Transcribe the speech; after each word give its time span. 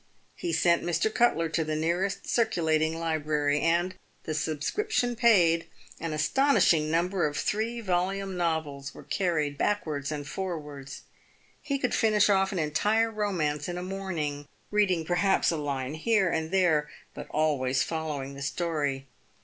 He 0.35 0.51
sent 0.51 0.81
Mr. 0.83 1.13
Cutler 1.13 1.47
to 1.49 1.63
the 1.63 1.75
nearest 1.75 2.27
circulating 2.27 2.97
library, 2.97 3.59
and, 3.61 3.93
the 4.23 4.33
subscription 4.33 5.15
paid, 5.15 5.67
an 5.99 6.11
astounding 6.11 6.89
number 6.89 7.27
of 7.27 7.37
three 7.37 7.81
volume 7.81 8.35
novels 8.35 8.95
were 8.95 9.03
carried 9.03 9.59
backwards 9.59 10.11
and 10.11 10.27
forwards. 10.27 11.03
He 11.61 11.77
could 11.77 11.93
finish 11.93 12.31
off 12.31 12.51
an 12.51 12.57
entire 12.57 13.11
romance 13.11 13.69
in 13.69 13.77
a 13.77 13.83
morning, 13.83 14.47
reading 14.71 15.05
perhaps 15.05 15.51
a 15.51 15.57
line 15.57 15.93
here 15.93 16.31
and 16.31 16.49
there, 16.49 16.89
but 17.13 17.27
always 17.29 17.83
following 17.83 18.33
the 18.33 18.41
story. 18.41 19.05